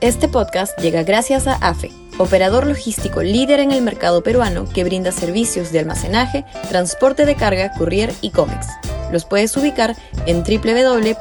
Este 0.00 0.28
podcast 0.28 0.78
llega 0.78 1.02
gracias 1.02 1.46
a 1.46 1.56
AFE, 1.56 1.90
operador 2.16 2.66
logístico 2.66 3.22
líder 3.22 3.60
en 3.60 3.70
el 3.70 3.82
mercado 3.82 4.22
peruano 4.22 4.64
que 4.64 4.82
brinda 4.82 5.12
servicios 5.12 5.72
de 5.72 5.80
almacenaje, 5.80 6.46
transporte 6.70 7.26
de 7.26 7.34
carga, 7.34 7.70
courier 7.76 8.10
y 8.22 8.30
cómics. 8.30 8.66
Los 9.12 9.26
puedes 9.26 9.54
ubicar 9.58 9.94
en 10.24 10.42
www.afe.pe. 10.42 11.20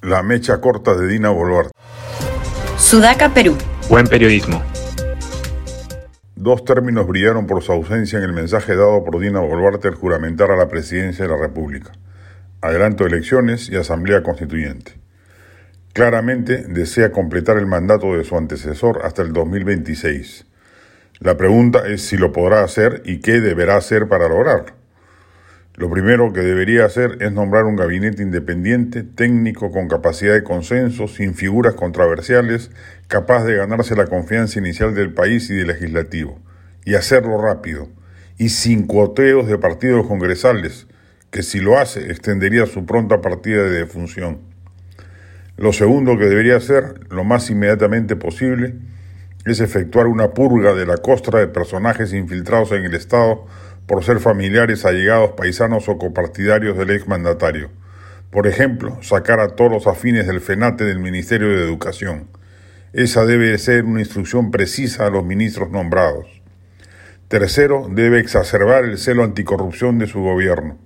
La 0.00 0.22
mecha 0.22 0.58
corta 0.58 0.94
de 0.94 1.06
Dina 1.06 1.28
Boluarte. 1.28 1.72
Sudaca, 2.78 3.28
Perú. 3.34 3.58
Buen 3.90 4.06
periodismo. 4.06 4.62
Dos 6.40 6.64
términos 6.64 7.08
brillaron 7.08 7.48
por 7.48 7.64
su 7.64 7.72
ausencia 7.72 8.16
en 8.16 8.24
el 8.24 8.32
mensaje 8.32 8.76
dado 8.76 9.02
por 9.02 9.18
Dina 9.18 9.40
Boluarte 9.40 9.88
al 9.88 9.96
juramentar 9.96 10.52
a 10.52 10.56
la 10.56 10.68
presidencia 10.68 11.24
de 11.24 11.32
la 11.32 11.36
República. 11.36 11.90
Adelanto 12.60 13.02
de 13.02 13.10
elecciones 13.10 13.68
y 13.68 13.74
Asamblea 13.74 14.22
Constituyente. 14.22 14.92
Claramente 15.92 16.58
desea 16.68 17.10
completar 17.10 17.56
el 17.56 17.66
mandato 17.66 18.16
de 18.16 18.22
su 18.22 18.36
antecesor 18.36 19.00
hasta 19.02 19.22
el 19.22 19.32
2026. 19.32 20.46
La 21.18 21.36
pregunta 21.36 21.88
es 21.88 22.02
si 22.02 22.16
lo 22.16 22.30
podrá 22.30 22.62
hacer 22.62 23.02
y 23.04 23.18
qué 23.18 23.40
deberá 23.40 23.74
hacer 23.74 24.06
para 24.06 24.28
lograrlo. 24.28 24.74
Lo 25.78 25.88
primero 25.88 26.32
que 26.32 26.40
debería 26.40 26.84
hacer 26.84 27.18
es 27.20 27.30
nombrar 27.30 27.64
un 27.64 27.76
gabinete 27.76 28.20
independiente, 28.20 29.04
técnico, 29.04 29.70
con 29.70 29.86
capacidad 29.86 30.34
de 30.34 30.42
consenso, 30.42 31.06
sin 31.06 31.34
figuras 31.34 31.74
controversiales, 31.74 32.72
capaz 33.06 33.44
de 33.44 33.54
ganarse 33.54 33.94
la 33.94 34.08
confianza 34.08 34.58
inicial 34.58 34.92
del 34.92 35.14
país 35.14 35.48
y 35.50 35.54
del 35.54 35.68
legislativo, 35.68 36.40
y 36.84 36.96
hacerlo 36.96 37.40
rápido, 37.40 37.88
y 38.38 38.48
sin 38.48 38.88
cuoteos 38.88 39.46
de 39.46 39.56
partidos 39.56 40.04
congresales, 40.08 40.88
que 41.30 41.44
si 41.44 41.60
lo 41.60 41.78
hace 41.78 42.10
extendería 42.10 42.66
su 42.66 42.84
pronta 42.84 43.20
partida 43.20 43.62
de 43.62 43.78
defunción. 43.78 44.40
Lo 45.56 45.72
segundo 45.72 46.18
que 46.18 46.24
debería 46.24 46.56
hacer, 46.56 47.06
lo 47.08 47.22
más 47.22 47.50
inmediatamente 47.50 48.16
posible, 48.16 48.74
es 49.44 49.60
efectuar 49.60 50.08
una 50.08 50.34
purga 50.34 50.74
de 50.74 50.86
la 50.86 50.96
costra 50.96 51.38
de 51.38 51.46
personajes 51.46 52.12
infiltrados 52.12 52.72
en 52.72 52.84
el 52.84 52.94
Estado 52.94 53.46
por 53.88 54.04
ser 54.04 54.20
familiares, 54.20 54.84
allegados, 54.84 55.32
paisanos 55.32 55.88
o 55.88 55.96
copartidarios 55.96 56.76
del 56.76 56.90
exmandatario. 56.90 57.70
Por 58.30 58.46
ejemplo, 58.46 58.98
sacar 59.02 59.40
a 59.40 59.56
todos 59.56 59.72
los 59.72 59.86
afines 59.86 60.26
del 60.26 60.42
FENATE 60.42 60.84
del 60.84 60.98
Ministerio 60.98 61.48
de 61.48 61.64
Educación. 61.64 62.28
Esa 62.92 63.24
debe 63.24 63.56
ser 63.56 63.86
una 63.86 64.00
instrucción 64.00 64.50
precisa 64.50 65.06
a 65.06 65.10
los 65.10 65.24
ministros 65.24 65.70
nombrados. 65.70 66.26
Tercero, 67.28 67.88
debe 67.90 68.20
exacerbar 68.20 68.84
el 68.84 68.98
celo 68.98 69.24
anticorrupción 69.24 69.98
de 69.98 70.06
su 70.06 70.20
gobierno. 70.20 70.76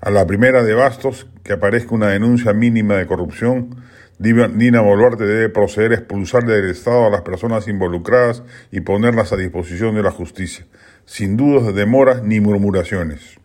A 0.00 0.10
la 0.10 0.24
primera 0.24 0.62
de 0.62 0.74
bastos, 0.74 1.26
que 1.42 1.54
aparezca 1.54 1.96
una 1.96 2.10
denuncia 2.10 2.52
mínima 2.52 2.94
de 2.94 3.06
corrupción, 3.06 3.82
Dina 4.18 4.80
Boluarte 4.80 5.24
debe 5.24 5.50
proceder 5.50 5.92
a 5.92 5.96
expulsar 5.96 6.44
del 6.44 6.70
Estado 6.70 7.06
a 7.06 7.10
las 7.10 7.20
personas 7.20 7.68
involucradas 7.68 8.42
y 8.70 8.80
ponerlas 8.80 9.32
a 9.32 9.36
disposición 9.36 9.94
de 9.94 10.02
la 10.02 10.10
justicia 10.10 10.64
sin 11.06 11.36
dudas 11.36 11.64
de 11.66 11.72
demoras 11.72 12.22
ni 12.22 12.40
murmuraciones. 12.40 13.38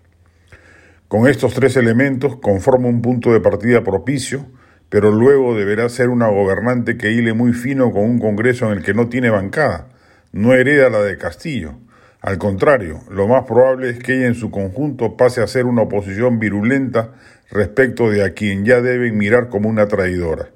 Con 1.07 1.27
estos 1.27 1.53
tres 1.53 1.77
elementos 1.77 2.37
conforma 2.37 2.87
un 2.87 3.01
punto 3.01 3.31
de 3.31 3.39
partida 3.39 3.83
propicio, 3.83 4.47
pero 4.89 5.11
luego 5.11 5.55
deberá 5.55 5.87
ser 5.87 6.09
una 6.09 6.27
gobernante 6.27 6.97
que 6.97 7.11
hile 7.11 7.33
muy 7.33 7.53
fino 7.53 7.91
con 7.91 8.03
un 8.03 8.19
Congreso 8.19 8.65
en 8.65 8.77
el 8.77 8.83
que 8.83 8.93
no 8.93 9.09
tiene 9.09 9.29
bancada, 9.29 9.89
no 10.31 10.53
hereda 10.53 10.89
la 10.89 11.01
de 11.01 11.17
Castillo. 11.17 11.75
Al 12.19 12.37
contrario, 12.37 13.01
lo 13.09 13.27
más 13.27 13.45
probable 13.45 13.89
es 13.89 13.99
que 13.99 14.17
ella 14.17 14.27
en 14.27 14.35
su 14.35 14.51
conjunto 14.51 15.17
pase 15.17 15.41
a 15.41 15.47
ser 15.47 15.65
una 15.65 15.83
oposición 15.83 16.39
virulenta 16.39 17.13
respecto 17.51 18.09
de 18.09 18.23
a 18.23 18.33
quien 18.33 18.65
ya 18.65 18.81
deben 18.81 19.17
mirar 19.17 19.49
como 19.49 19.69
una 19.69 19.87
traidora 19.87 20.49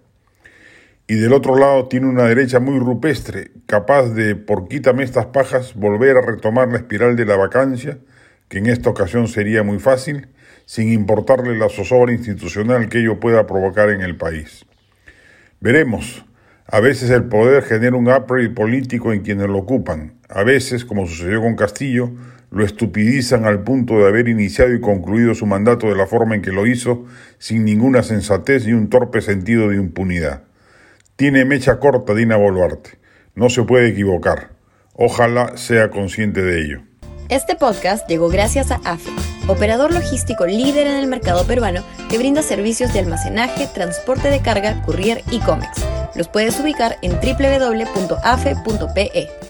y 1.07 1.15
del 1.15 1.33
otro 1.33 1.55
lado 1.57 1.87
tiene 1.87 2.07
una 2.07 2.23
derecha 2.23 2.59
muy 2.59 2.79
rupestre, 2.79 3.51
capaz 3.67 4.09
de, 4.09 4.35
por 4.35 4.67
quítame 4.67 5.03
estas 5.03 5.27
pajas, 5.27 5.75
volver 5.75 6.17
a 6.17 6.21
retomar 6.21 6.67
la 6.69 6.77
espiral 6.77 7.15
de 7.15 7.25
la 7.25 7.35
vacancia, 7.35 7.99
que 8.47 8.57
en 8.57 8.67
esta 8.67 8.89
ocasión 8.89 9.27
sería 9.27 9.61
muy 9.63 9.79
fácil, 9.79 10.29
sin 10.65 10.91
importarle 10.91 11.57
la 11.57 11.69
zozobra 11.69 12.11
institucional 12.11 12.89
que 12.89 12.99
ello 12.99 13.19
pueda 13.19 13.45
provocar 13.45 13.89
en 13.89 14.01
el 14.01 14.17
país. 14.17 14.65
Veremos. 15.59 16.25
A 16.67 16.79
veces 16.79 17.11
el 17.11 17.25
poder 17.25 17.61
genera 17.61 17.95
un 17.95 18.07
upgrade 18.07 18.49
político 18.49 19.13
en 19.13 19.21
quienes 19.21 19.47
lo 19.47 19.59
ocupan. 19.59 20.15
A 20.29 20.43
veces, 20.43 20.83
como 20.83 21.05
sucedió 21.05 21.39
con 21.41 21.55
Castillo, 21.55 22.11
lo 22.49 22.65
estupidizan 22.65 23.45
al 23.45 23.61
punto 23.61 23.99
de 23.99 24.07
haber 24.07 24.27
iniciado 24.27 24.73
y 24.73 24.81
concluido 24.81 25.35
su 25.35 25.45
mandato 25.45 25.87
de 25.87 25.95
la 25.95 26.07
forma 26.07 26.33
en 26.33 26.41
que 26.41 26.51
lo 26.51 26.65
hizo, 26.65 27.05
sin 27.37 27.65
ninguna 27.65 28.01
sensatez 28.01 28.65
ni 28.65 28.73
un 28.73 28.89
torpe 28.89 29.21
sentido 29.21 29.69
de 29.69 29.75
impunidad. 29.75 30.41
Tiene 31.15 31.45
mecha 31.45 31.79
corta 31.79 32.13
Dina 32.13 32.35
Boluarte. 32.35 32.99
No 33.35 33.49
se 33.49 33.63
puede 33.63 33.87
equivocar. 33.87 34.49
Ojalá 34.93 35.55
sea 35.55 35.89
consciente 35.89 36.41
de 36.41 36.61
ello. 36.61 36.81
Este 37.29 37.55
podcast 37.55 38.05
llegó 38.09 38.27
gracias 38.27 38.69
a 38.69 38.81
AFE, 38.83 39.09
operador 39.47 39.93
logístico 39.93 40.45
líder 40.45 40.87
en 40.87 40.97
el 40.97 41.07
mercado 41.07 41.47
peruano 41.47 41.83
que 42.09 42.17
brinda 42.17 42.41
servicios 42.41 42.91
de 42.93 42.99
almacenaje, 42.99 43.67
transporte 43.73 44.29
de 44.29 44.41
carga, 44.41 44.83
courier 44.83 45.23
y 45.31 45.39
cómics. 45.39 45.85
Los 46.15 46.27
puedes 46.27 46.59
ubicar 46.59 46.97
en 47.01 47.13
www.afe.pe. 47.13 48.59